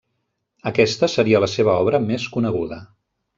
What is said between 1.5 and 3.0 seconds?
seva obra més coneguda.